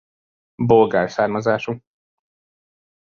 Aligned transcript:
Bolgár 0.55 1.09
származású. 1.11 1.81